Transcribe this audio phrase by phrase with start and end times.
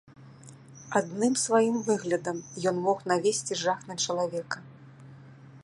[0.99, 2.37] Адным сваім выглядам
[2.71, 4.57] ён мог навесці жах на чалавека.